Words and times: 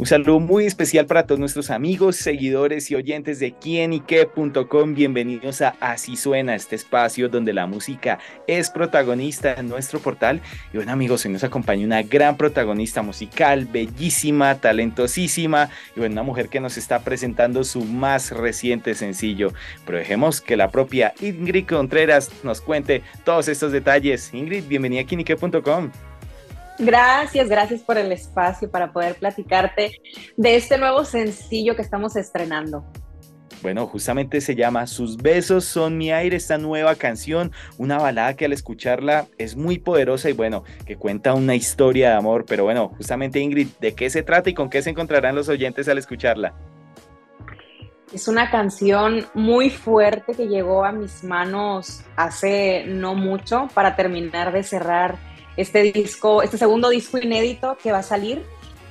Un 0.00 0.06
saludo 0.06 0.40
muy 0.40 0.64
especial 0.64 1.04
para 1.04 1.26
todos 1.26 1.38
nuestros 1.38 1.70
amigos, 1.70 2.16
seguidores 2.16 2.90
y 2.90 2.94
oyentes 2.94 3.38
de 3.38 3.52
quienique.com. 3.52 4.94
Bienvenidos 4.94 5.60
a 5.60 5.76
Así 5.78 6.16
Suena, 6.16 6.54
este 6.54 6.74
espacio 6.74 7.28
donde 7.28 7.52
la 7.52 7.66
música 7.66 8.18
es 8.46 8.70
protagonista 8.70 9.52
en 9.52 9.68
nuestro 9.68 10.00
portal. 10.00 10.40
Y 10.72 10.78
bueno, 10.78 10.92
amigos, 10.92 11.26
hoy 11.26 11.32
nos 11.32 11.44
acompaña 11.44 11.84
una 11.84 12.02
gran 12.02 12.38
protagonista 12.38 13.02
musical, 13.02 13.66
bellísima, 13.66 14.54
talentosísima 14.54 15.68
y 15.94 16.00
bueno, 16.00 16.14
una 16.14 16.22
mujer 16.22 16.48
que 16.48 16.60
nos 16.60 16.78
está 16.78 17.00
presentando 17.00 17.62
su 17.62 17.84
más 17.84 18.30
reciente 18.30 18.94
sencillo. 18.94 19.52
Pero 19.84 19.98
dejemos 19.98 20.40
que 20.40 20.56
la 20.56 20.70
propia 20.70 21.12
Ingrid 21.20 21.66
Contreras 21.66 22.30
nos 22.42 22.62
cuente 22.62 23.02
todos 23.24 23.48
estos 23.48 23.70
detalles. 23.70 24.32
Ingrid, 24.32 24.64
bienvenida 24.66 25.02
a 25.02 25.04
quienique.com. 25.04 25.90
Gracias, 26.80 27.50
gracias 27.50 27.82
por 27.82 27.98
el 27.98 28.10
espacio 28.10 28.70
para 28.70 28.90
poder 28.90 29.14
platicarte 29.16 30.00
de 30.36 30.56
este 30.56 30.78
nuevo 30.78 31.04
sencillo 31.04 31.76
que 31.76 31.82
estamos 31.82 32.16
estrenando. 32.16 32.84
Bueno, 33.60 33.86
justamente 33.86 34.40
se 34.40 34.54
llama 34.54 34.86
Sus 34.86 35.18
besos 35.18 35.66
son 35.66 35.98
mi 35.98 36.10
aire, 36.10 36.36
esta 36.36 36.56
nueva 36.56 36.94
canción, 36.94 37.52
una 37.76 37.98
balada 37.98 38.34
que 38.34 38.46
al 38.46 38.54
escucharla 38.54 39.26
es 39.36 39.56
muy 39.56 39.78
poderosa 39.78 40.30
y 40.30 40.32
bueno, 40.32 40.64
que 40.86 40.96
cuenta 40.96 41.34
una 41.34 41.54
historia 41.54 42.10
de 42.10 42.16
amor, 42.16 42.46
pero 42.46 42.64
bueno, 42.64 42.88
justamente 42.96 43.40
Ingrid, 43.40 43.68
¿de 43.78 43.94
qué 43.94 44.08
se 44.08 44.22
trata 44.22 44.48
y 44.48 44.54
con 44.54 44.70
qué 44.70 44.80
se 44.80 44.88
encontrarán 44.88 45.34
los 45.34 45.50
oyentes 45.50 45.86
al 45.88 45.98
escucharla? 45.98 46.54
Es 48.14 48.26
una 48.26 48.50
canción 48.50 49.26
muy 49.34 49.68
fuerte 49.68 50.32
que 50.32 50.48
llegó 50.48 50.86
a 50.86 50.92
mis 50.92 51.22
manos 51.22 52.02
hace 52.16 52.84
no 52.86 53.14
mucho 53.14 53.68
para 53.74 53.94
terminar 53.94 54.52
de 54.52 54.62
cerrar 54.62 55.29
este 55.60 55.82
disco, 55.82 56.42
este 56.42 56.56
segundo 56.56 56.88
disco 56.88 57.18
inédito 57.18 57.76
que 57.82 57.92
va 57.92 57.98
a 57.98 58.02
salir 58.02 58.42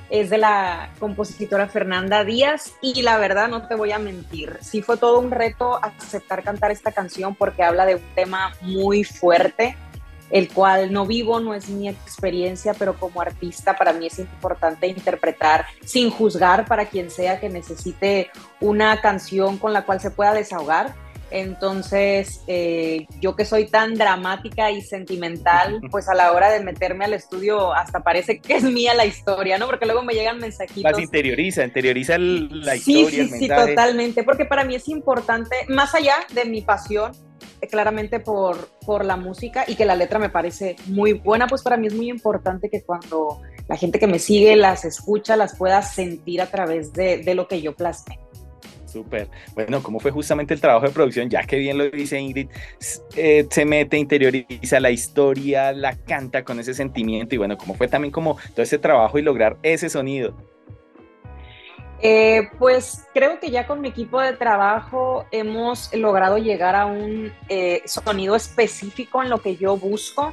es 0.08 0.30
de 0.30 0.38
la 0.38 0.90
compositora 1.00 1.68
Fernanda 1.68 2.24
Díaz 2.24 2.74
y 2.80 3.02
la 3.02 3.18
verdad 3.18 3.48
no 3.48 3.66
te 3.66 3.74
voy 3.74 3.90
a 3.90 3.98
mentir, 3.98 4.56
sí 4.60 4.80
fue 4.80 4.96
todo 4.96 5.18
un 5.18 5.32
reto 5.32 5.80
aceptar 5.82 6.44
cantar 6.44 6.70
esta 6.70 6.92
canción 6.92 7.34
porque 7.34 7.64
habla 7.64 7.86
de 7.86 7.96
un 7.96 8.14
tema 8.14 8.52
muy 8.60 9.02
fuerte, 9.02 9.76
el 10.30 10.48
cual 10.48 10.92
no 10.92 11.06
vivo, 11.06 11.40
no 11.40 11.54
es 11.54 11.68
mi 11.68 11.88
experiencia, 11.88 12.74
pero 12.74 12.94
como 12.94 13.20
artista 13.20 13.76
para 13.76 13.92
mí 13.92 14.06
es 14.06 14.20
importante 14.20 14.86
interpretar 14.86 15.66
sin 15.84 16.08
juzgar 16.10 16.66
para 16.66 16.86
quien 16.86 17.10
sea 17.10 17.40
que 17.40 17.48
necesite 17.48 18.30
una 18.60 19.00
canción 19.00 19.58
con 19.58 19.72
la 19.72 19.84
cual 19.84 20.00
se 20.00 20.12
pueda 20.12 20.34
desahogar 20.34 20.94
entonces, 21.30 22.42
eh, 22.46 23.06
yo 23.20 23.36
que 23.36 23.44
soy 23.44 23.66
tan 23.66 23.94
dramática 23.94 24.70
y 24.70 24.82
sentimental, 24.82 25.80
pues 25.90 26.08
a 26.08 26.14
la 26.14 26.32
hora 26.32 26.50
de 26.50 26.60
meterme 26.60 27.04
al 27.04 27.14
estudio 27.14 27.72
hasta 27.72 28.00
parece 28.00 28.40
que 28.40 28.56
es 28.56 28.64
mía 28.64 28.94
la 28.94 29.06
historia, 29.06 29.58
¿no? 29.58 29.66
Porque 29.66 29.86
luego 29.86 30.02
me 30.02 30.14
llegan 30.14 30.38
mensajitos. 30.38 30.98
Interioriza, 30.98 31.64
interioriza 31.64 32.18
la 32.18 32.76
historia. 32.76 33.24
Sí, 33.24 33.28
sí, 33.28 33.38
sí, 33.38 33.48
totalmente, 33.48 34.24
porque 34.24 34.44
para 34.44 34.64
mí 34.64 34.74
es 34.74 34.88
importante, 34.88 35.56
más 35.68 35.94
allá 35.94 36.16
de 36.34 36.44
mi 36.44 36.62
pasión, 36.62 37.12
eh, 37.60 37.68
claramente 37.68 38.20
por, 38.20 38.68
por 38.86 39.04
la 39.04 39.16
música 39.16 39.64
y 39.66 39.74
que 39.74 39.84
la 39.84 39.94
letra 39.94 40.18
me 40.18 40.30
parece 40.30 40.76
muy 40.86 41.12
buena, 41.12 41.46
pues 41.46 41.62
para 41.62 41.76
mí 41.76 41.88
es 41.88 41.94
muy 41.94 42.08
importante 42.08 42.70
que 42.70 42.82
cuando 42.82 43.40
la 43.68 43.76
gente 43.76 43.98
que 43.98 44.06
me 44.06 44.18
sigue 44.18 44.56
las 44.56 44.84
escucha, 44.84 45.36
las 45.36 45.56
pueda 45.56 45.82
sentir 45.82 46.40
a 46.40 46.46
través 46.46 46.92
de, 46.92 47.18
de 47.18 47.34
lo 47.34 47.46
que 47.46 47.60
yo 47.60 47.74
plasme. 47.74 48.18
Súper. 48.90 49.28
Bueno, 49.54 49.82
¿cómo 49.82 50.00
fue 50.00 50.10
justamente 50.10 50.52
el 50.52 50.60
trabajo 50.60 50.86
de 50.86 50.92
producción? 50.92 51.30
Ya 51.30 51.44
que 51.44 51.56
bien 51.56 51.78
lo 51.78 51.88
dice 51.90 52.18
Ingrid, 52.18 52.48
eh, 53.16 53.46
se 53.48 53.64
mete, 53.64 53.96
interioriza 53.96 54.80
la 54.80 54.90
historia, 54.90 55.72
la 55.72 55.96
canta 55.96 56.42
con 56.42 56.58
ese 56.58 56.74
sentimiento 56.74 57.34
y 57.34 57.38
bueno, 57.38 57.56
¿cómo 57.56 57.74
fue 57.74 57.86
también 57.86 58.10
como 58.10 58.36
todo 58.52 58.62
ese 58.62 58.78
trabajo 58.78 59.18
y 59.18 59.22
lograr 59.22 59.58
ese 59.62 59.88
sonido? 59.88 60.34
Eh, 62.02 62.48
pues 62.58 63.06
creo 63.12 63.38
que 63.38 63.50
ya 63.50 63.66
con 63.66 63.80
mi 63.80 63.88
equipo 63.88 64.20
de 64.20 64.32
trabajo 64.32 65.26
hemos 65.30 65.94
logrado 65.94 66.38
llegar 66.38 66.74
a 66.74 66.86
un 66.86 67.30
eh, 67.48 67.82
sonido 67.84 68.34
específico 68.34 69.22
en 69.22 69.28
lo 69.28 69.42
que 69.42 69.56
yo 69.56 69.76
busco 69.76 70.32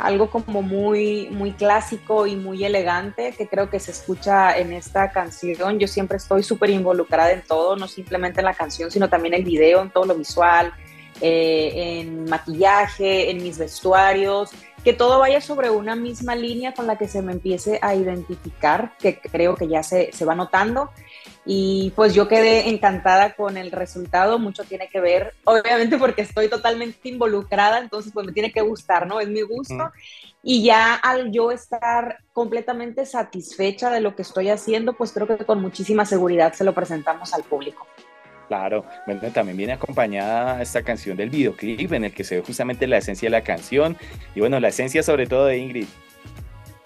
algo 0.00 0.30
como 0.30 0.62
muy, 0.62 1.28
muy 1.30 1.52
clásico 1.52 2.26
y 2.26 2.36
muy 2.36 2.64
elegante 2.64 3.34
que 3.36 3.48
creo 3.48 3.68
que 3.68 3.80
se 3.80 3.90
escucha 3.90 4.56
en 4.56 4.72
esta 4.72 5.10
canción. 5.10 5.78
Yo 5.78 5.88
siempre 5.88 6.18
estoy 6.18 6.42
súper 6.42 6.70
involucrada 6.70 7.32
en 7.32 7.42
todo, 7.42 7.76
no 7.76 7.88
simplemente 7.88 8.40
en 8.40 8.46
la 8.46 8.54
canción, 8.54 8.90
sino 8.90 9.08
también 9.08 9.34
el 9.34 9.44
video, 9.44 9.82
en 9.82 9.90
todo 9.90 10.06
lo 10.06 10.14
visual, 10.14 10.72
eh, 11.20 12.00
en 12.00 12.24
maquillaje, 12.24 13.30
en 13.30 13.42
mis 13.42 13.58
vestuarios, 13.58 14.50
que 14.84 14.92
todo 14.92 15.18
vaya 15.18 15.40
sobre 15.40 15.70
una 15.70 15.96
misma 15.96 16.36
línea 16.36 16.72
con 16.72 16.86
la 16.86 16.96
que 16.96 17.08
se 17.08 17.20
me 17.20 17.32
empiece 17.32 17.78
a 17.82 17.94
identificar, 17.94 18.96
que 18.98 19.20
creo 19.20 19.56
que 19.56 19.68
ya 19.68 19.82
se, 19.82 20.12
se 20.12 20.24
va 20.24 20.34
notando 20.34 20.90
y 21.50 21.94
pues 21.96 22.12
yo 22.12 22.28
quedé 22.28 22.68
encantada 22.68 23.32
con 23.32 23.56
el 23.56 23.72
resultado, 23.72 24.38
mucho 24.38 24.64
tiene 24.64 24.86
que 24.88 25.00
ver, 25.00 25.32
obviamente 25.44 25.96
porque 25.96 26.20
estoy 26.20 26.50
totalmente 26.50 27.08
involucrada, 27.08 27.78
entonces 27.78 28.12
pues 28.12 28.26
me 28.26 28.32
tiene 28.32 28.52
que 28.52 28.60
gustar, 28.60 29.06
¿no? 29.06 29.18
Es 29.18 29.28
mi 29.28 29.40
gusto. 29.40 29.90
Y 30.42 30.62
ya 30.62 30.94
al 30.94 31.32
yo 31.32 31.50
estar 31.50 32.18
completamente 32.34 33.06
satisfecha 33.06 33.88
de 33.88 34.02
lo 34.02 34.14
que 34.14 34.20
estoy 34.20 34.50
haciendo, 34.50 34.92
pues 34.92 35.10
creo 35.10 35.26
que 35.26 35.38
con 35.38 35.62
muchísima 35.62 36.04
seguridad 36.04 36.52
se 36.52 36.64
lo 36.64 36.74
presentamos 36.74 37.32
al 37.32 37.44
público. 37.44 37.86
Claro, 38.48 38.84
bueno, 39.06 39.22
también 39.32 39.56
viene 39.56 39.72
acompañada 39.72 40.60
esta 40.60 40.82
canción 40.82 41.16
del 41.16 41.30
videoclip 41.30 41.94
en 41.94 42.04
el 42.04 42.12
que 42.12 42.24
se 42.24 42.36
ve 42.36 42.42
justamente 42.42 42.86
la 42.86 42.98
esencia 42.98 43.24
de 43.24 43.30
la 43.30 43.42
canción 43.42 43.96
y 44.34 44.40
bueno, 44.40 44.60
la 44.60 44.68
esencia 44.68 45.02
sobre 45.02 45.26
todo 45.26 45.46
de 45.46 45.56
Ingrid. 45.56 45.86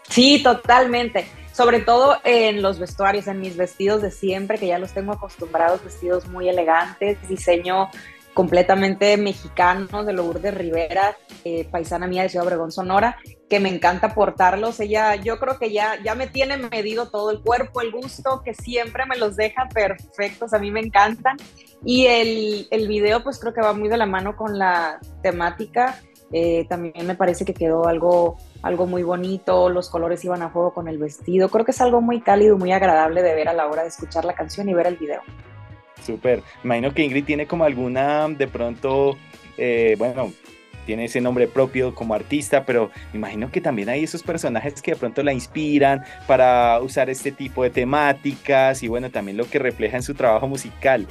Sí, 0.09 0.41
totalmente 0.41 1.27
sobre 1.53 1.81
todo 1.81 2.19
en 2.25 2.63
los 2.63 2.79
vestuarios, 2.79 3.27
en 3.27 3.41
mis 3.41 3.57
vestidos 3.57 4.03
de 4.03 4.11
siempre, 4.11 4.59
que 4.59 4.67
ya 4.67 4.79
los 4.79 4.93
tengo 4.93 5.13
acostumbrados, 5.13 5.85
vestidos 5.85 6.27
muy 6.29 6.49
elegantes, 6.49 7.17
diseño 7.29 7.91
completamente 8.35 9.17
mexicano 9.19 10.05
de 10.05 10.13
Lourdes 10.13 10.55
Rivera, 10.55 11.17
eh, 11.45 11.69
paisana 11.71 12.07
mía 12.07 12.23
de 12.23 12.31
Ciudad 12.31 12.47
Obregón, 12.47 12.73
Sonora, 12.73 13.19
que 13.49 13.61
me 13.61 13.69
encanta 13.69 14.15
portarlos. 14.15 14.81
Ella, 14.81 15.17
yo 15.17 15.39
creo 15.39 15.59
que 15.59 15.71
ya, 15.71 16.03
ya 16.03 16.15
me 16.15 16.27
tiene 16.27 16.57
medido 16.57 17.11
todo 17.11 17.31
el 17.31 17.41
cuerpo, 17.41 17.83
el 17.83 17.93
gusto, 17.93 18.43
que 18.43 18.55
siempre 18.55 19.05
me 19.07 19.19
los 19.19 19.37
deja 19.37 19.69
perfectos, 19.69 20.55
a 20.55 20.59
mí 20.59 20.71
me 20.71 20.81
encantan. 20.81 21.37
Y 21.84 22.07
el, 22.07 22.69
el 22.71 22.89
video, 22.89 23.23
pues 23.23 23.39
creo 23.39 23.53
que 23.53 23.61
va 23.61 23.75
muy 23.75 23.89
de 23.89 23.99
la 23.99 24.07
mano 24.07 24.37
con 24.37 24.59
la 24.59 24.99
temática 25.23 26.01
eh, 26.32 26.66
también 26.69 27.06
me 27.06 27.15
parece 27.15 27.44
que 27.44 27.54
quedó 27.54 27.87
algo, 27.87 28.37
algo 28.62 28.87
muy 28.87 29.03
bonito, 29.03 29.69
los 29.69 29.91
colores 29.91 30.25
iban 30.25 30.43
a 30.43 30.48
juego 30.48 30.72
con 30.72 30.88
el 30.88 30.98
vestido. 30.98 31.48
Creo 31.48 31.65
que 31.65 31.72
es 31.72 31.81
algo 31.81 32.00
muy 32.00 32.20
cálido, 32.20 32.56
muy 32.56 32.72
agradable 32.72 33.22
de 33.22 33.34
ver 33.34 33.48
a 33.48 33.53
la 33.53 33.66
hora 33.66 33.82
de 33.82 33.88
escuchar 33.88 34.25
la 34.25 34.34
canción 34.34 34.69
y 34.69 34.75
ver 34.75 34.87
el 34.87 34.97
video. 34.97 35.21
Súper. 36.04 36.42
Imagino 36.65 36.92
que 36.92 37.04
Ingrid 37.04 37.25
tiene 37.25 37.47
como 37.47 37.65
alguna, 37.65 38.28
de 38.28 38.48
pronto, 38.48 39.16
eh, 39.56 39.94
bueno, 39.98 40.32
tiene 40.87 41.04
ese 41.04 41.21
nombre 41.21 41.47
propio 41.47 41.94
como 41.94 42.15
artista, 42.15 42.65
pero 42.65 42.91
imagino 43.15 43.50
que 43.50 43.60
también 43.60 43.88
hay 43.88 44.03
esos 44.03 44.22
personajes 44.22 44.82
que 44.82 44.92
de 44.92 44.97
pronto 44.97 45.22
la 45.22 45.32
inspiran 45.32 46.03
para 46.26 46.81
usar 46.81 47.09
este 47.10 47.31
tipo 47.31 47.62
de 47.62 47.71
temáticas 47.71 48.82
y 48.82 48.88
bueno, 48.88 49.10
también 49.10 49.37
lo 49.37 49.48
que 49.48 49.59
refleja 49.59 49.97
en 49.97 50.03
su 50.03 50.15
trabajo 50.15 50.48
musical. 50.48 51.06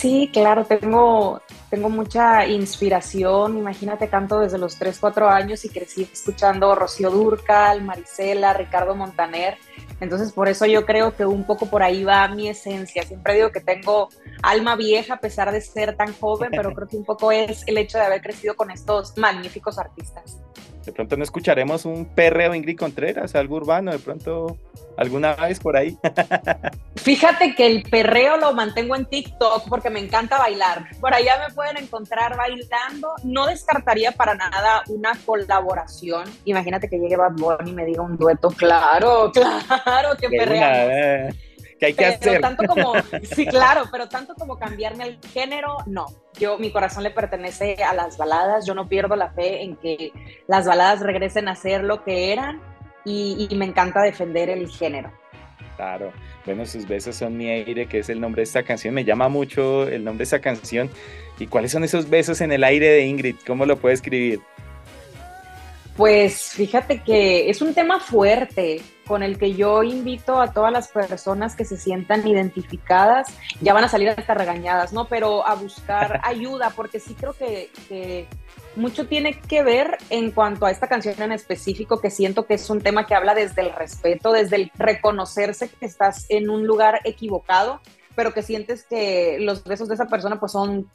Sí, 0.00 0.30
claro, 0.32 0.64
tengo, 0.64 1.42
tengo 1.68 1.90
mucha 1.90 2.46
inspiración. 2.46 3.58
Imagínate, 3.58 4.08
canto 4.08 4.40
desde 4.40 4.56
los 4.56 4.78
3, 4.78 4.98
4 4.98 5.28
años 5.28 5.62
y 5.66 5.68
crecí 5.68 6.08
escuchando 6.10 6.74
Rocío 6.74 7.10
Durcal, 7.10 7.84
Marisela, 7.84 8.54
Ricardo 8.54 8.94
Montaner. 8.94 9.58
Entonces, 10.00 10.32
por 10.32 10.48
eso 10.48 10.64
yo 10.64 10.86
creo 10.86 11.14
que 11.14 11.26
un 11.26 11.44
poco 11.44 11.66
por 11.66 11.82
ahí 11.82 12.02
va 12.02 12.26
mi 12.28 12.48
esencia. 12.48 13.02
Siempre 13.02 13.34
digo 13.34 13.50
que 13.52 13.60
tengo 13.60 14.08
alma 14.42 14.74
vieja 14.74 15.16
a 15.16 15.20
pesar 15.20 15.52
de 15.52 15.60
ser 15.60 15.94
tan 15.98 16.14
joven, 16.14 16.48
pero 16.50 16.72
creo 16.72 16.88
que 16.88 16.96
un 16.96 17.04
poco 17.04 17.30
es 17.30 17.62
el 17.66 17.76
hecho 17.76 17.98
de 17.98 18.04
haber 18.04 18.22
crecido 18.22 18.56
con 18.56 18.70
estos 18.70 19.18
magníficos 19.18 19.78
artistas. 19.78 20.38
De 20.90 20.94
pronto 20.94 21.16
no 21.16 21.22
escucharemos 21.22 21.84
un 21.84 22.04
perreo 22.04 22.52
Ingrid 22.52 22.76
Contreras, 22.76 23.36
algo 23.36 23.54
urbano, 23.54 23.92
de 23.92 24.00
pronto 24.00 24.58
alguna 24.96 25.36
vez 25.36 25.60
por 25.60 25.76
ahí. 25.76 25.96
Fíjate 26.96 27.54
que 27.54 27.64
el 27.64 27.84
perreo 27.84 28.36
lo 28.38 28.52
mantengo 28.54 28.96
en 28.96 29.04
TikTok 29.04 29.68
porque 29.68 29.88
me 29.88 30.00
encanta 30.00 30.36
bailar. 30.36 30.88
Por 31.00 31.14
allá 31.14 31.46
me 31.46 31.54
pueden 31.54 31.76
encontrar 31.76 32.36
bailando. 32.36 33.14
No 33.22 33.46
descartaría 33.46 34.10
para 34.10 34.34
nada 34.34 34.82
una 34.88 35.12
colaboración. 35.24 36.24
Imagínate 36.44 36.88
que 36.88 36.98
llegue 36.98 37.14
Bad 37.14 37.34
Bunny 37.36 37.70
y 37.70 37.72
me 37.72 37.84
diga 37.84 38.02
un 38.02 38.16
dueto. 38.16 38.48
Claro, 38.48 39.30
claro 39.84 40.16
que 40.16 40.28
perreamos. 40.28 41.36
Que 41.80 41.86
hay 41.86 41.94
que 41.94 42.04
hacer. 42.04 42.40
Tanto 42.40 42.64
como, 42.66 42.92
sí, 43.22 43.46
claro, 43.46 43.84
pero 43.90 44.08
tanto 44.08 44.34
como 44.34 44.58
cambiarme 44.58 45.04
el 45.04 45.18
género, 45.32 45.78
no. 45.86 46.06
Yo, 46.38 46.58
mi 46.58 46.70
corazón 46.70 47.02
le 47.02 47.10
pertenece 47.10 47.82
a 47.82 47.94
las 47.94 48.18
baladas. 48.18 48.66
Yo 48.66 48.74
no 48.74 48.86
pierdo 48.86 49.16
la 49.16 49.30
fe 49.30 49.62
en 49.62 49.76
que 49.76 50.12
las 50.46 50.66
baladas 50.66 51.00
regresen 51.00 51.48
a 51.48 51.56
ser 51.56 51.82
lo 51.82 52.04
que 52.04 52.32
eran 52.32 52.60
y, 53.04 53.48
me 53.56 53.64
encanta 53.64 54.02
defender 54.02 54.50
el 54.50 54.68
género. 54.68 55.10
Claro, 55.76 56.12
bueno, 56.44 56.66
sus 56.66 56.86
besos 56.86 57.16
son 57.16 57.38
mi 57.38 57.48
aire, 57.48 57.86
que 57.86 58.00
es 58.00 58.10
el 58.10 58.20
nombre 58.20 58.40
de 58.40 58.44
esta 58.44 58.62
canción. 58.62 58.92
Me 58.92 59.04
llama 59.04 59.28
mucho 59.28 59.88
el 59.88 60.04
nombre 60.04 60.18
de 60.18 60.24
esta 60.24 60.40
canción. 60.40 60.90
¿Y 61.38 61.46
cuáles 61.46 61.72
son 61.72 61.84
esos 61.84 62.10
besos 62.10 62.42
en 62.42 62.52
el 62.52 62.62
aire 62.62 62.88
de 62.88 63.06
Ingrid? 63.06 63.36
¿Cómo 63.46 63.64
lo 63.64 63.78
puede 63.78 63.94
escribir? 63.94 64.40
Pues 65.96 66.52
fíjate 66.52 67.02
que 67.02 67.48
es 67.48 67.62
un 67.62 67.72
tema 67.72 67.98
fuerte 67.98 68.82
con 69.10 69.24
el 69.24 69.38
que 69.38 69.54
yo 69.54 69.82
invito 69.82 70.40
a 70.40 70.52
todas 70.52 70.72
las 70.72 70.86
personas 70.86 71.56
que 71.56 71.64
se 71.64 71.76
sientan 71.76 72.24
identificadas, 72.28 73.26
ya 73.60 73.74
van 73.74 73.82
a 73.82 73.88
salir 73.88 74.08
hasta 74.08 74.34
regañadas, 74.34 74.92
¿no? 74.92 75.06
Pero 75.08 75.44
a 75.44 75.56
buscar 75.56 76.20
ayuda, 76.22 76.70
porque 76.76 77.00
sí 77.00 77.14
creo 77.14 77.32
que, 77.32 78.28
mucho 78.76 79.08
tiene 79.08 79.40
que 79.40 79.64
ver 79.64 79.98
en 80.10 80.30
cuanto 80.30 80.64
a 80.64 80.70
esta 80.70 80.86
canción 80.86 81.20
en 81.22 81.32
específico, 81.32 82.00
que 82.00 82.08
siento 82.08 82.46
que 82.46 82.54
es 82.54 82.70
un 82.70 82.82
tema 82.82 83.04
que 83.04 83.16
habla 83.16 83.34
desde 83.34 83.62
el 83.62 83.72
respeto, 83.74 84.30
desde 84.30 84.54
el 84.54 84.70
reconocerse 84.78 85.68
que 85.68 85.86
estás 85.86 86.26
en 86.28 86.48
un 86.48 86.64
lugar 86.64 87.00
equivocado, 87.02 87.80
pero 88.14 88.32
que 88.32 88.44
sientes 88.44 88.84
que 88.84 89.38
los 89.40 89.64
besos 89.64 89.88
de 89.88 89.96
esa 89.96 90.06
persona 90.06 90.38
pues 90.38 90.52
son 90.52 90.88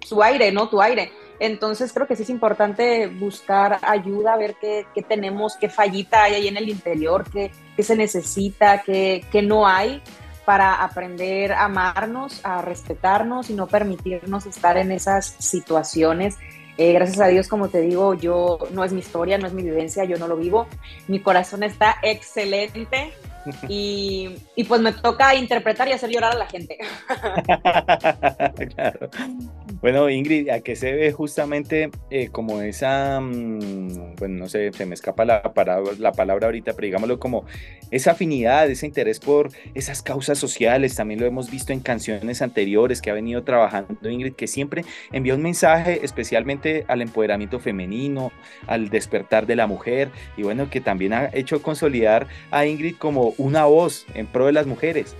su 0.00 0.24
aire, 0.24 0.50
¿no? 0.50 0.68
Tu 0.68 0.82
aire. 0.82 1.12
Entonces 1.40 1.92
creo 1.92 2.06
que 2.06 2.16
sí 2.16 2.22
es 2.22 2.30
importante 2.30 3.08
buscar 3.08 3.78
ayuda, 3.82 4.36
ver 4.36 4.56
qué, 4.60 4.86
tenemos, 5.08 5.56
qué 5.56 5.68
fallita 5.68 6.24
hay 6.24 6.34
ahí 6.34 6.48
en 6.48 6.56
el 6.56 6.68
interior, 6.68 7.24
qué, 7.30 7.50
se 7.82 7.96
necesita, 7.96 8.82
qué, 8.82 9.24
no 9.42 9.66
hay 9.66 10.02
para 10.44 10.82
aprender 10.82 11.52
a 11.52 11.64
amarnos, 11.64 12.40
a 12.44 12.62
respetarnos 12.62 13.50
y 13.50 13.54
no 13.54 13.66
permitirnos 13.66 14.46
estar 14.46 14.76
en 14.76 14.92
esas 14.92 15.36
situaciones. 15.38 16.36
Eh, 16.76 16.92
gracias 16.92 17.20
a 17.20 17.28
Dios, 17.28 17.48
como 17.48 17.68
te 17.68 17.80
digo, 17.80 18.14
yo 18.14 18.58
no 18.72 18.84
es 18.84 18.92
mi 18.92 19.00
historia, 19.00 19.38
no 19.38 19.46
es 19.46 19.52
mi 19.52 19.62
vivencia, 19.62 20.04
yo 20.04 20.18
no 20.18 20.28
lo 20.28 20.36
vivo. 20.36 20.66
Mi 21.08 21.20
corazón 21.20 21.62
está 21.62 21.96
excelente 22.02 23.12
y, 23.68 24.36
pues 24.68 24.80
me 24.80 24.92
toca 24.92 25.34
interpretar 25.34 25.88
y 25.88 25.92
hacer 25.92 26.10
llorar 26.10 26.32
a 26.32 26.38
la 26.38 26.46
gente. 26.46 26.78
Bueno, 29.84 30.08
Ingrid, 30.08 30.48
¿a 30.48 30.60
qué 30.60 30.76
se 30.76 30.94
ve 30.94 31.12
justamente 31.12 31.90
eh, 32.08 32.30
como 32.32 32.62
esa, 32.62 33.20
mm, 33.20 34.14
bueno, 34.16 34.38
no 34.38 34.48
sé, 34.48 34.72
se 34.72 34.86
me 34.86 34.94
escapa 34.94 35.26
la, 35.26 35.52
la 35.98 36.12
palabra 36.12 36.46
ahorita, 36.46 36.72
pero 36.72 36.86
digámoslo 36.86 37.18
como 37.18 37.44
esa 37.90 38.12
afinidad, 38.12 38.70
ese 38.70 38.86
interés 38.86 39.20
por 39.20 39.50
esas 39.74 40.00
causas 40.00 40.38
sociales, 40.38 40.96
también 40.96 41.20
lo 41.20 41.26
hemos 41.26 41.50
visto 41.50 41.74
en 41.74 41.80
canciones 41.80 42.40
anteriores 42.40 43.02
que 43.02 43.10
ha 43.10 43.12
venido 43.12 43.44
trabajando 43.44 44.08
Ingrid, 44.08 44.32
que 44.32 44.46
siempre 44.46 44.86
envía 45.12 45.34
un 45.34 45.42
mensaje 45.42 46.00
especialmente 46.02 46.86
al 46.88 47.02
empoderamiento 47.02 47.60
femenino, 47.60 48.32
al 48.66 48.88
despertar 48.88 49.46
de 49.46 49.56
la 49.56 49.66
mujer, 49.66 50.08
y 50.38 50.44
bueno, 50.44 50.70
que 50.70 50.80
también 50.80 51.12
ha 51.12 51.28
hecho 51.34 51.60
consolidar 51.60 52.26
a 52.50 52.64
Ingrid 52.64 52.96
como 52.96 53.34
una 53.36 53.66
voz 53.66 54.06
en 54.14 54.28
pro 54.28 54.46
de 54.46 54.52
las 54.52 54.66
mujeres 54.66 55.14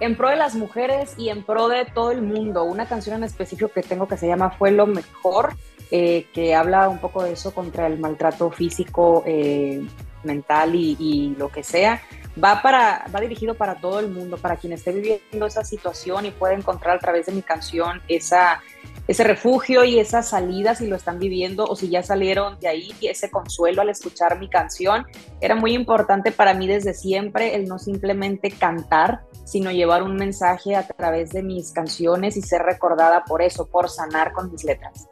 en 0.00 0.16
pro 0.16 0.28
de 0.28 0.36
las 0.36 0.54
mujeres 0.54 1.14
y 1.16 1.28
en 1.28 1.42
pro 1.42 1.68
de 1.68 1.84
todo 1.84 2.10
el 2.10 2.22
mundo. 2.22 2.64
Una 2.64 2.86
canción 2.86 3.16
en 3.16 3.24
específico 3.24 3.70
que 3.72 3.82
tengo 3.82 4.08
que 4.08 4.16
se 4.16 4.26
llama 4.26 4.50
Fue 4.50 4.70
lo 4.70 4.86
mejor, 4.86 5.54
eh, 5.90 6.26
que 6.32 6.54
habla 6.54 6.88
un 6.88 6.98
poco 6.98 7.22
de 7.22 7.32
eso 7.32 7.54
contra 7.54 7.86
el 7.86 7.98
maltrato 7.98 8.50
físico, 8.50 9.22
eh, 9.26 9.86
mental 10.24 10.74
y, 10.74 11.34
lo 11.38 11.48
que 11.48 11.62
sea. 11.62 12.02
Va, 12.42 12.62
para, 12.62 13.06
va 13.14 13.20
dirigido 13.20 13.54
para 13.54 13.76
todo 13.76 14.00
el 14.00 14.10
mundo, 14.10 14.36
para 14.36 14.56
quien 14.56 14.72
esté 14.72 14.90
viviendo 14.90 15.46
esa 15.46 15.64
situación 15.64 16.26
y 16.26 16.32
puede 16.32 16.54
encontrar 16.54 16.96
a 16.96 16.98
través 16.98 17.26
de 17.26 17.32
mi 17.32 17.42
canción 17.42 18.02
esa, 18.08 18.60
ese 19.06 19.22
refugio 19.22 19.84
y 19.84 20.00
esa 20.00 20.22
salida 20.22 20.74
si 20.74 20.88
lo 20.88 20.96
están 20.96 21.20
viviendo 21.20 21.64
o 21.64 21.76
si 21.76 21.88
ya 21.88 22.02
salieron 22.02 22.58
de 22.58 22.68
ahí, 22.68 22.92
y 23.00 23.06
ese 23.06 23.30
consuelo 23.30 23.82
al 23.82 23.88
escuchar 23.88 24.38
mi 24.40 24.48
canción. 24.48 25.06
Era 25.40 25.54
muy 25.54 25.74
importante 25.74 26.32
para 26.32 26.54
mí 26.54 26.66
desde 26.66 26.92
siempre 26.92 27.54
el 27.54 27.66
no 27.68 27.78
simplemente 27.78 28.50
cantar, 28.50 29.20
sino 29.44 29.70
llevar 29.70 30.02
un 30.02 30.16
mensaje 30.16 30.74
a 30.74 30.86
través 30.86 31.30
de 31.30 31.42
mis 31.42 31.70
canciones 31.70 32.36
y 32.36 32.42
ser 32.42 32.62
recordada 32.62 33.24
por 33.24 33.42
eso, 33.42 33.66
por 33.66 33.88
sanar 33.88 34.32
con 34.32 34.50
mis 34.50 34.64
letras. 34.64 35.06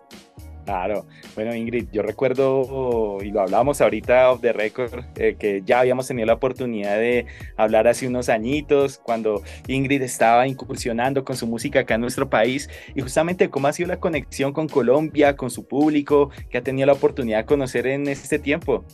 Claro, 0.65 1.07
bueno 1.35 1.55
Ingrid, 1.55 1.89
yo 1.91 2.03
recuerdo, 2.03 3.19
y 3.21 3.33
lo 3.33 3.41
hablábamos 3.41 3.81
ahorita 3.81 4.31
off 4.31 4.41
the 4.41 4.53
record, 4.53 5.05
eh, 5.17 5.35
que 5.37 5.63
ya 5.65 5.81
habíamos 5.81 6.07
tenido 6.07 6.27
la 6.27 6.35
oportunidad 6.35 6.99
de 6.99 7.27
hablar 7.57 7.89
hace 7.89 8.07
unos 8.07 8.29
añitos, 8.29 8.99
cuando 8.99 9.43
Ingrid 9.67 10.03
estaba 10.03 10.47
incursionando 10.47 11.25
con 11.25 11.37
su 11.37 11.49
música 11.49 11.81
acá 11.81 11.97
en 11.97 12.03
nuestro 12.03 12.31
país, 12.31 12.71
y 12.95 13.01
justamente 13.01 13.51
cómo 13.51 13.67
ha 13.67 13.73
sido 13.73 13.89
la 13.89 13.99
conexión 13.99 14.53
con 14.53 14.69
Colombia, 14.69 15.35
con 15.35 15.51
su 15.51 15.67
público, 15.67 16.31
que 16.49 16.59
ha 16.59 16.63
tenido 16.63 16.87
la 16.87 16.93
oportunidad 16.93 17.39
de 17.39 17.47
conocer 17.47 17.89
en 17.89 18.07
este 18.07 18.39
tiempo. 18.39 18.85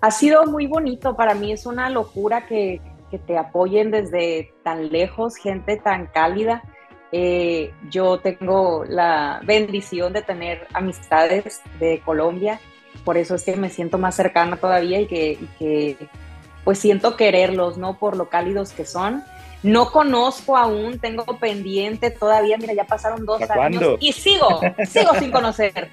Ha 0.00 0.10
sido 0.10 0.46
muy 0.46 0.66
bonito, 0.66 1.14
para 1.14 1.34
mí 1.34 1.52
es 1.52 1.64
una 1.64 1.90
locura 1.90 2.46
que, 2.46 2.80
que 3.08 3.20
te 3.20 3.38
apoyen 3.38 3.92
desde 3.92 4.52
tan 4.64 4.90
lejos, 4.90 5.36
gente 5.36 5.76
tan 5.76 6.06
cálida 6.06 6.62
eh, 7.12 7.72
yo 7.90 8.18
tengo 8.18 8.84
la 8.88 9.40
bendición 9.44 10.12
de 10.12 10.22
tener 10.22 10.66
amistades 10.72 11.60
de 11.78 12.00
Colombia, 12.04 12.60
por 13.04 13.16
eso 13.16 13.34
es 13.34 13.44
que 13.44 13.56
me 13.56 13.70
siento 13.70 13.98
más 13.98 14.14
cercana 14.14 14.56
todavía 14.56 15.00
y 15.00 15.06
que, 15.06 15.96
pues 16.64 16.78
siento 16.78 17.16
quererlos, 17.16 17.78
¿no? 17.78 17.98
Por 17.98 18.16
lo 18.16 18.28
cálidos 18.28 18.72
que 18.72 18.84
son. 18.84 19.22
No 19.62 19.90
conozco 19.90 20.56
aún, 20.56 20.98
tengo 20.98 21.24
pendiente 21.38 22.10
todavía, 22.10 22.56
mira, 22.56 22.72
ya 22.72 22.84
pasaron 22.84 23.26
dos 23.26 23.42
años 23.50 23.96
y 24.00 24.12
sigo, 24.12 24.60
sigo 24.88 25.14
sin 25.18 25.30
conocer 25.30 25.90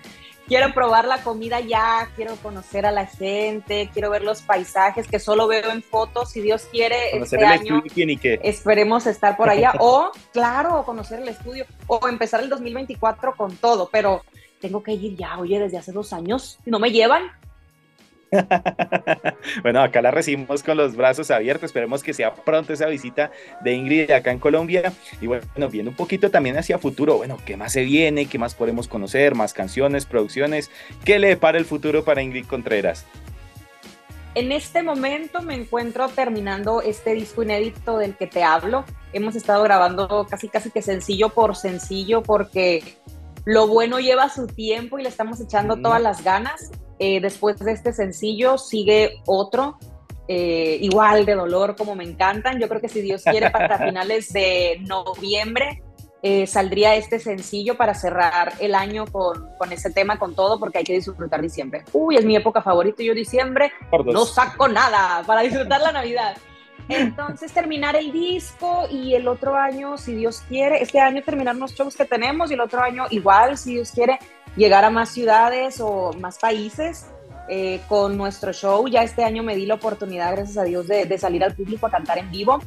quiero 0.47 0.73
probar 0.73 1.05
la 1.05 1.21
comida 1.23 1.59
ya, 1.59 2.09
quiero 2.15 2.35
conocer 2.37 2.85
a 2.85 2.91
la 2.91 3.05
gente, 3.05 3.89
quiero 3.93 4.09
ver 4.09 4.23
los 4.23 4.41
paisajes 4.41 5.07
que 5.07 5.19
solo 5.19 5.47
veo 5.47 5.71
en 5.71 5.83
fotos, 5.83 6.31
si 6.31 6.41
Dios 6.41 6.67
quiere, 6.71 7.17
este 7.17 7.45
año 7.45 7.83
esperemos 8.43 9.05
estar 9.05 9.37
por 9.37 9.49
allá, 9.49 9.73
o 9.79 10.11
claro, 10.31 10.83
conocer 10.85 11.19
el 11.19 11.27
estudio, 11.27 11.65
o 11.87 12.07
empezar 12.07 12.41
el 12.41 12.49
2024 12.49 13.35
con 13.35 13.55
todo, 13.57 13.89
pero 13.91 14.23
tengo 14.59 14.81
que 14.81 14.93
ir 14.93 15.15
ya, 15.15 15.37
oye, 15.37 15.59
desde 15.59 15.77
hace 15.77 15.91
dos 15.91 16.13
años, 16.13 16.59
no 16.65 16.79
me 16.79 16.91
llevan, 16.91 17.31
bueno, 19.63 19.81
acá 19.81 20.01
la 20.01 20.11
recibimos 20.11 20.63
con 20.63 20.77
los 20.77 20.95
brazos 20.95 21.31
abiertos. 21.31 21.65
Esperemos 21.69 22.03
que 22.03 22.13
sea 22.13 22.33
pronto 22.33 22.73
esa 22.73 22.87
visita 22.87 23.31
de 23.61 23.73
Ingrid 23.73 24.11
acá 24.11 24.31
en 24.31 24.39
Colombia. 24.39 24.93
Y 25.21 25.27
bueno, 25.27 25.45
viendo 25.69 25.91
un 25.91 25.97
poquito 25.97 26.29
también 26.29 26.57
hacia 26.57 26.77
futuro, 26.77 27.17
bueno, 27.17 27.37
¿qué 27.45 27.57
más 27.57 27.73
se 27.73 27.83
viene? 27.83 28.27
¿Qué 28.27 28.37
más 28.37 28.55
podemos 28.55 28.87
conocer? 28.87 29.35
¿Más 29.35 29.53
canciones, 29.53 30.05
producciones? 30.05 30.71
¿Qué 31.05 31.19
le 31.19 31.29
depara 31.29 31.57
el 31.57 31.65
futuro 31.65 32.03
para 32.03 32.21
Ingrid 32.21 32.45
Contreras? 32.45 33.05
En 34.35 34.51
este 34.51 34.83
momento 34.83 35.41
me 35.41 35.55
encuentro 35.55 36.09
terminando 36.09 36.83
este 36.83 37.15
disco 37.15 37.41
inédito 37.41 37.97
del 37.97 38.15
que 38.15 38.27
te 38.27 38.43
hablo. 38.43 38.85
Hemos 39.11 39.35
estado 39.35 39.63
grabando 39.63 40.27
casi 40.29 40.47
casi 40.47 40.69
que 40.69 40.83
sencillo 40.83 41.29
por 41.29 41.55
sencillo 41.55 42.21
porque 42.21 42.83
lo 43.45 43.67
bueno 43.67 43.99
lleva 43.99 44.29
su 44.29 44.45
tiempo 44.45 44.99
y 44.99 45.03
le 45.03 45.09
estamos 45.09 45.41
echando 45.41 45.77
todas 45.77 46.01
las 46.01 46.23
ganas. 46.23 46.69
Eh, 46.99 47.19
después 47.21 47.59
de 47.59 47.71
este 47.71 47.93
sencillo 47.93 48.57
sigue 48.57 49.21
otro, 49.25 49.77
eh, 50.27 50.77
igual 50.81 51.25
de 51.25 51.35
dolor 51.35 51.75
como 51.75 51.95
me 51.95 52.03
encantan. 52.03 52.59
Yo 52.59 52.67
creo 52.67 52.81
que 52.81 52.89
si 52.89 53.01
Dios 53.01 53.23
quiere, 53.23 53.49
para 53.49 53.77
finales 53.85 54.33
de 54.33 54.79
noviembre 54.81 55.83
eh, 56.23 56.47
saldría 56.47 56.95
este 56.95 57.19
sencillo 57.19 57.77
para 57.77 57.93
cerrar 57.93 58.53
el 58.59 58.73
año 58.73 59.05
con, 59.05 59.49
con, 59.57 59.71
ese 59.71 59.91
tema, 59.91 60.17
con 60.17 60.33
todo, 60.35 60.59
porque 60.59 60.79
hay 60.79 60.83
que 60.83 60.93
disfrutar 60.93 61.41
diciembre. 61.41 61.83
Uy, 61.93 62.15
es 62.17 62.25
mi 62.25 62.35
época 62.35 62.61
favorita, 62.61 63.03
yo 63.03 63.13
diciembre 63.13 63.71
no 64.05 64.25
saco 64.25 64.67
nada 64.67 65.23
para 65.25 65.41
disfrutar 65.41 65.79
la 65.79 65.91
Navidad. 65.91 66.35
Entonces 66.89 67.51
terminar 67.51 67.95
el 67.95 68.11
disco 68.11 68.87
y 68.89 69.13
el 69.13 69.27
otro 69.27 69.55
año, 69.55 69.97
si 69.97 70.15
Dios 70.15 70.43
quiere, 70.47 70.81
este 70.81 70.99
año 70.99 71.21
terminar 71.23 71.55
los 71.55 71.73
shows 71.73 71.95
que 71.95 72.05
tenemos 72.05 72.49
y 72.49 72.53
el 72.53 72.61
otro 72.61 72.81
año 72.81 73.05
igual, 73.09 73.57
si 73.57 73.73
Dios 73.73 73.91
quiere, 73.91 74.19
llegar 74.55 74.85
a 74.85 74.89
más 74.89 75.09
ciudades 75.09 75.79
o 75.81 76.13
más 76.13 76.37
países 76.39 77.07
eh, 77.49 77.81
con 77.87 78.17
nuestro 78.17 78.51
show. 78.51 78.87
Ya 78.87 79.03
este 79.03 79.23
año 79.23 79.43
me 79.43 79.55
di 79.55 79.65
la 79.65 79.75
oportunidad, 79.75 80.33
gracias 80.33 80.57
a 80.57 80.63
Dios, 80.63 80.87
de, 80.87 81.17
salir 81.17 81.43
al 81.43 81.55
público 81.55 81.87
a 81.87 81.91
cantar 81.91 82.17
en 82.17 82.29
vivo. 82.29 82.59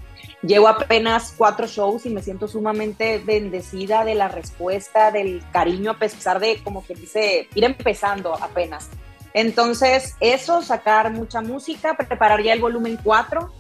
Llevo 0.43 0.69
apenas 0.69 1.35
cuatro 1.37 1.67
shows 1.67 2.07
y 2.07 2.11
me 2.11 2.23
siento 2.23 2.49
sumamente 2.49 3.19
bendecida 3.19 4.05
de 4.05 4.15
la 4.15 4.29
respuesta, 4.29 5.11
del 5.11 5.43
cariño, 5.53 5.91
a 5.91 5.99
pesar 5.99 6.41
de, 6.41 6.63
como 6.63 6.85
que 6.85 6.95
dice, 6.95 7.49
ir 7.55 7.65
empezando 7.65 8.35
apenas. 8.35 8.89
Entonces, 9.35 10.17
eso, 10.19 10.63
sacar 10.63 11.13
mucha 11.13 11.43
música, 11.43 11.95
preparar 11.95 12.43
ya 12.43 12.55
el 12.55 12.61
volumen 12.61 12.99
4 13.03 13.60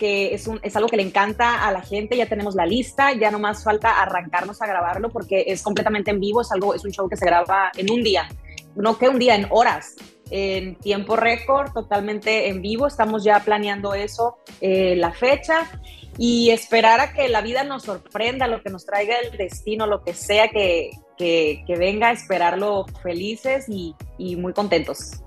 que 0.00 0.32
es, 0.34 0.48
algo 0.76 0.88
que 0.88 0.96
le 0.96 1.02
encanta 1.02 1.68
a 1.68 1.70
la 1.70 1.82
gente, 1.82 2.16
ya 2.16 2.24
tenemos 2.24 2.54
la 2.54 2.64
lista, 2.64 3.12
ya 3.12 3.30
no 3.30 3.38
más 3.38 3.62
falta 3.62 4.00
arrancarnos 4.00 4.62
a 4.62 4.66
grabarlo 4.66 5.10
porque 5.10 5.44
es 5.46 5.62
completamente 5.62 6.10
en 6.10 6.18
vivo, 6.18 6.40
es, 6.40 6.50
algo, 6.50 6.72
es 6.74 6.82
un 6.86 6.90
show 6.90 7.06
que 7.06 7.18
se 7.18 7.26
graba 7.26 7.70
en 7.76 7.90
un 7.90 8.02
día, 8.02 8.26
no 8.74 8.96
que 8.96 9.10
un 9.10 9.18
día, 9.18 9.34
en 9.34 9.46
horas, 9.50 9.96
en 10.30 10.76
tiempo 10.76 11.16
récord, 11.16 11.70
totalmente 11.74 12.48
en 12.48 12.62
vivo, 12.62 12.86
estamos 12.86 13.24
ya 13.24 13.40
planeando 13.40 13.92
eso, 13.92 14.38
eh, 14.62 14.96
la 14.96 15.12
fecha 15.12 15.70
y 16.16 16.48
esperar 16.48 17.00
a 17.00 17.12
que 17.12 17.28
la 17.28 17.42
vida 17.42 17.62
nos 17.62 17.82
sorprenda, 17.82 18.46
lo 18.46 18.62
que 18.62 18.70
nos 18.70 18.86
traiga 18.86 19.16
el 19.18 19.36
destino, 19.36 19.86
lo 19.86 20.02
que 20.02 20.14
sea 20.14 20.48
que, 20.48 20.92
que, 21.18 21.62
que 21.66 21.76
venga, 21.76 22.10
esperarlo 22.10 22.86
felices 23.02 23.66
y, 23.68 23.94
y 24.16 24.36
muy 24.36 24.54
contentos. 24.54 25.20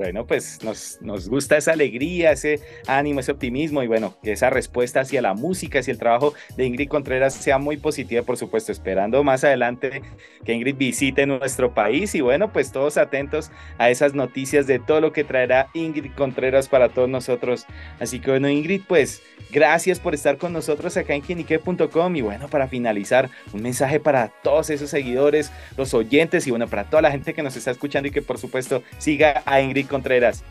Bueno, 0.00 0.26
pues 0.26 0.64
nos, 0.64 0.96
nos 1.02 1.28
gusta 1.28 1.58
esa 1.58 1.72
alegría, 1.72 2.32
ese 2.32 2.58
ánimo, 2.86 3.20
ese 3.20 3.32
optimismo 3.32 3.82
y 3.82 3.86
bueno, 3.86 4.16
que 4.22 4.32
esa 4.32 4.48
respuesta 4.48 5.00
hacia 5.00 5.20
la 5.20 5.34
música, 5.34 5.80
hacia 5.80 5.92
el 5.92 5.98
trabajo 5.98 6.32
de 6.56 6.64
Ingrid 6.64 6.88
Contreras 6.88 7.34
sea 7.34 7.58
muy 7.58 7.76
positiva, 7.76 8.22
por 8.22 8.38
supuesto, 8.38 8.72
esperando 8.72 9.22
más 9.22 9.44
adelante 9.44 10.00
que 10.42 10.54
Ingrid 10.54 10.76
visite 10.76 11.26
nuestro 11.26 11.74
país 11.74 12.14
y 12.14 12.22
bueno, 12.22 12.50
pues 12.50 12.72
todos 12.72 12.96
atentos 12.96 13.50
a 13.76 13.90
esas 13.90 14.14
noticias 14.14 14.66
de 14.66 14.78
todo 14.78 15.02
lo 15.02 15.12
que 15.12 15.22
traerá 15.22 15.68
Ingrid 15.74 16.12
Contreras 16.16 16.66
para 16.66 16.88
todos 16.88 17.10
nosotros. 17.10 17.66
Así 17.98 18.20
que 18.20 18.30
bueno, 18.30 18.48
Ingrid, 18.48 18.80
pues 18.88 19.20
gracias 19.52 20.00
por 20.00 20.14
estar 20.14 20.38
con 20.38 20.54
nosotros 20.54 20.96
acá 20.96 21.14
en 21.14 21.20
quienique.com 21.20 22.16
y 22.16 22.22
bueno, 22.22 22.48
para 22.48 22.68
finalizar, 22.68 23.28
un 23.52 23.60
mensaje 23.60 24.00
para 24.00 24.28
todos 24.42 24.70
esos 24.70 24.88
seguidores, 24.88 25.52
los 25.76 25.92
oyentes 25.92 26.46
y 26.46 26.50
bueno, 26.52 26.68
para 26.68 26.84
toda 26.84 27.02
la 27.02 27.10
gente 27.10 27.34
que 27.34 27.42
nos 27.42 27.54
está 27.54 27.70
escuchando 27.70 28.08
y 28.08 28.12
que 28.12 28.22
por 28.22 28.38
supuesto 28.38 28.82
siga 28.96 29.42
a 29.44 29.60
Ingrid 29.60 29.89
Contreras. 29.90 30.42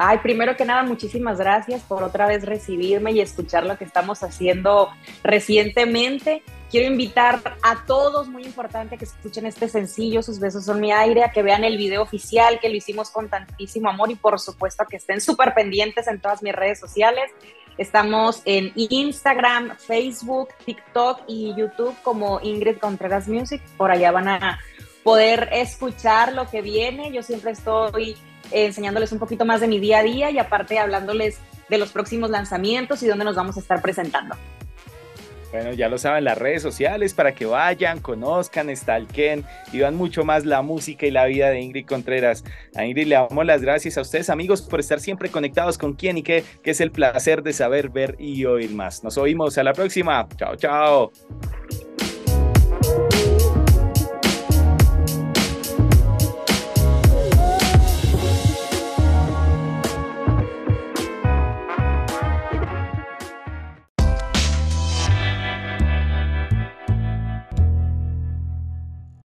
Ay, 0.00 0.18
primero 0.18 0.56
que 0.56 0.64
nada, 0.64 0.84
muchísimas 0.84 1.38
gracias 1.38 1.82
por 1.82 2.04
otra 2.04 2.28
vez 2.28 2.44
recibirme 2.44 3.10
y 3.10 3.20
escuchar 3.20 3.66
lo 3.66 3.76
que 3.76 3.84
estamos 3.84 4.22
haciendo 4.22 4.90
recientemente. 5.24 6.42
Quiero 6.70 6.86
invitar 6.86 7.56
a 7.62 7.84
todos, 7.84 8.28
muy 8.28 8.44
importante, 8.44 8.96
que 8.96 9.06
escuchen 9.06 9.46
este 9.46 9.68
sencillo, 9.68 10.22
Sus 10.22 10.38
besos 10.38 10.66
son 10.66 10.80
mi 10.80 10.92
aire, 10.92 11.24
a 11.24 11.32
que 11.32 11.42
vean 11.42 11.64
el 11.64 11.76
video 11.76 12.02
oficial 12.02 12.60
que 12.60 12.68
lo 12.68 12.76
hicimos 12.76 13.10
con 13.10 13.28
tantísimo 13.28 13.88
amor 13.88 14.10
y 14.10 14.14
por 14.14 14.38
supuesto 14.38 14.84
que 14.88 14.98
estén 14.98 15.20
súper 15.20 15.52
pendientes 15.52 16.06
en 16.06 16.20
todas 16.20 16.42
mis 16.44 16.54
redes 16.54 16.78
sociales. 16.78 17.30
Estamos 17.76 18.42
en 18.44 18.72
Instagram, 18.76 19.76
Facebook, 19.78 20.48
TikTok 20.64 21.22
y 21.26 21.54
YouTube 21.56 21.96
como 22.02 22.38
Ingrid 22.40 22.78
Contreras 22.78 23.26
Music. 23.28 23.62
Por 23.76 23.90
allá 23.90 24.12
van 24.12 24.28
a 24.28 24.60
poder 25.02 25.48
escuchar 25.52 26.34
lo 26.34 26.48
que 26.48 26.60
viene. 26.60 27.12
Yo 27.12 27.22
siempre 27.22 27.52
estoy 27.52 28.16
enseñándoles 28.50 29.12
un 29.12 29.18
poquito 29.18 29.44
más 29.44 29.60
de 29.60 29.68
mi 29.68 29.78
día 29.78 29.98
a 29.98 30.02
día 30.02 30.30
y 30.30 30.38
aparte 30.38 30.78
hablándoles 30.78 31.38
de 31.68 31.78
los 31.78 31.90
próximos 31.90 32.30
lanzamientos 32.30 33.02
y 33.02 33.06
dónde 33.06 33.24
nos 33.24 33.36
vamos 33.36 33.56
a 33.56 33.60
estar 33.60 33.82
presentando. 33.82 34.36
Bueno, 35.50 35.72
ya 35.72 35.88
lo 35.88 35.96
saben, 35.96 36.24
las 36.24 36.36
redes 36.36 36.60
sociales 36.60 37.14
para 37.14 37.34
que 37.34 37.46
vayan, 37.46 38.00
conozcan, 38.00 38.74
stalken 38.74 39.44
y 39.72 39.78
vean 39.78 39.94
mucho 39.94 40.22
más 40.24 40.44
la 40.44 40.60
música 40.60 41.06
y 41.06 41.10
la 41.10 41.24
vida 41.24 41.48
de 41.48 41.60
Ingrid 41.60 41.86
Contreras. 41.86 42.44
A 42.74 42.84
Ingrid 42.84 43.06
le 43.06 43.14
damos 43.14 43.46
las 43.46 43.62
gracias 43.62 43.96
a 43.96 44.02
ustedes, 44.02 44.28
amigos, 44.28 44.60
por 44.60 44.80
estar 44.80 45.00
siempre 45.00 45.30
conectados 45.30 45.78
con 45.78 45.94
quién 45.94 46.18
y 46.18 46.22
qué, 46.22 46.44
que 46.62 46.72
es 46.72 46.80
el 46.82 46.90
placer 46.90 47.42
de 47.42 47.54
saber, 47.54 47.88
ver 47.88 48.14
y 48.18 48.44
oír 48.44 48.72
más. 48.72 49.02
Nos 49.02 49.16
oímos 49.16 49.56
a 49.56 49.62
la 49.62 49.72
próxima. 49.72 50.28
Chao, 50.36 50.56
chao. 50.56 51.12